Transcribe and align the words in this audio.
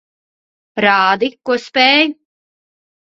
Rādi, 0.85 1.29
ko 1.49 1.59
spēj. 1.67 2.11